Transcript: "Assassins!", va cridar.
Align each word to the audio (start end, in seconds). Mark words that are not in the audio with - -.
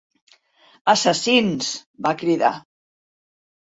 "Assassins!", 0.95 1.71
va 2.09 2.17
cridar. 2.25 2.55